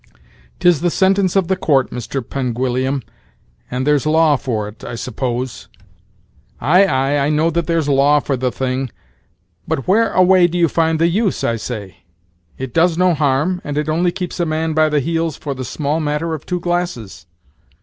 "'Tis 0.59 0.81
the 0.81 0.89
sentence 0.89 1.35
of 1.35 1.47
the 1.47 1.55
court, 1.55 1.91
Mr. 1.91 2.27
Penguillium, 2.27 3.03
and 3.69 3.85
there's 3.85 4.07
law 4.07 4.35
for 4.35 4.67
it, 4.67 4.83
I 4.83 4.95
s'pose." 4.95 5.67
"Ay, 6.59 6.85
ay, 6.87 7.19
I 7.25 7.29
know 7.29 7.51
that 7.51 7.67
there's 7.67 7.87
law 7.87 8.19
for 8.19 8.35
the 8.35 8.51
thing; 8.51 8.89
but 9.67 9.87
where 9.87 10.11
away 10.13 10.47
do 10.47 10.57
you 10.57 10.67
find 10.67 10.97
the 10.97 11.07
use, 11.07 11.43
I 11.43 11.55
say? 11.55 11.97
it 12.57 12.73
does 12.73 12.97
no 12.97 13.13
harm, 13.13 13.61
and 13.63 13.77
it 13.77 13.87
only 13.89 14.11
keeps 14.11 14.39
a 14.39 14.45
man 14.47 14.73
by 14.73 14.89
the 14.89 15.01
heels 15.01 15.37
for 15.37 15.53
the 15.53 15.63
small 15.63 15.99
matter 15.99 16.33
of 16.33 16.47
two 16.47 16.59
glasses." 16.59 17.27